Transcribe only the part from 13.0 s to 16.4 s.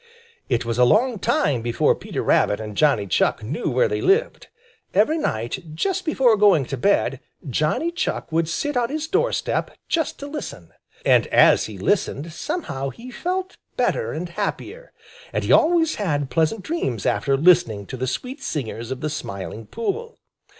felt better and happier; and he always had